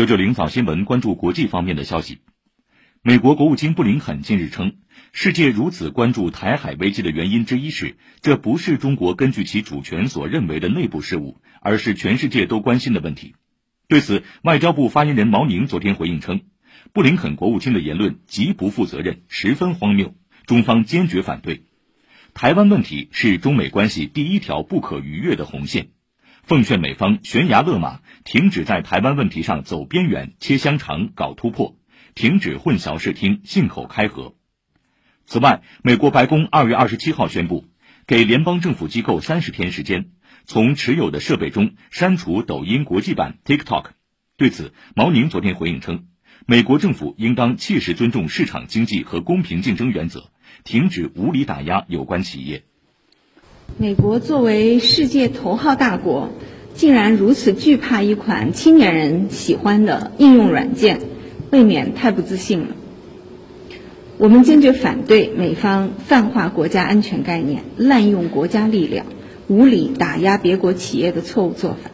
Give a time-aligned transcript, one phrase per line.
[0.00, 2.20] 九九零早新闻关注国际方面的消息。
[3.02, 4.76] 美国国务卿布林肯近日称，
[5.12, 13.34] 世界如此关注台海危机的原因之一是，这不是中国根据其主权所认为的内部事务，而是全世界都关心的问题。
[13.88, 16.40] 对此，外交部发言人毛宁昨天回应称，
[16.94, 20.14] 布林肯国务卿的言论极不负责任，十分荒谬，
[20.46, 21.64] 中方坚决反对。
[22.32, 25.88] 台湾问题是中美关系第一条不可逾越的红线。
[26.50, 31.76] 奉劝美方悬崖勒马，停止在台湾问题上走边缘、切香肠、搞突破，
[32.16, 34.34] 停止混淆视听、信口开河。
[35.26, 37.66] 此外，美国白宫二月二十七号宣布，
[38.04, 40.10] 给联邦政府机构三十天时间，
[40.44, 43.90] 从持有的设备中删除抖音国际版 TikTok。
[44.36, 46.08] 对此，毛宁昨天回应称，
[46.46, 50.32] 美国政府应当切实尊重市场经济和公平竞争原则，
[50.64, 52.64] 停止无理打压有关企业。
[53.78, 56.30] 美国作为世界头号大国，
[56.74, 61.00] 竟然如此惧怕一款青年人喜欢的应用软件，
[61.50, 62.66] 未免太不自信了。
[64.18, 69.06] 我们坚决反对美方泛化国家安全概念、滥用国家力量、
[69.48, 71.90] 无理打压别国企业的错误做法。